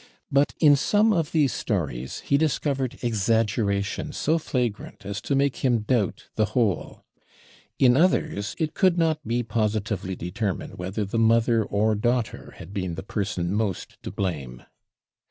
But 0.31 0.55
in 0.59 0.75
some 0.75 1.13
of 1.13 1.31
these 1.31 1.53
stories 1.53 2.21
he 2.21 2.35
discovered 2.35 2.97
exaggeration 3.03 4.13
so 4.13 4.39
flagrant 4.39 5.05
as 5.05 5.21
to 5.21 5.35
make 5.35 5.57
him 5.57 5.81
doubt 5.81 6.23
the 6.33 6.45
whole; 6.57 7.05
in 7.77 7.95
others, 7.95 8.55
it 8.57 8.73
could 8.73 8.97
not 8.97 9.21
be 9.27 9.43
positively 9.43 10.15
determined 10.15 10.79
whether 10.79 11.05
the 11.05 11.19
mother 11.19 11.63
or 11.63 11.93
daughter 11.93 12.55
had 12.57 12.73
been 12.73 12.95
the 12.95 13.03
person 13.03 13.53
most 13.53 14.01
to 14.01 14.09
blame. 14.09 14.63